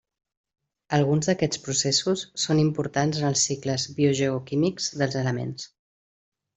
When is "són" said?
2.45-2.63